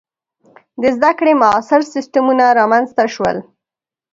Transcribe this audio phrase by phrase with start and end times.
[0.81, 3.37] •د زده کړې معاصر سیستمونه رامنځته شول.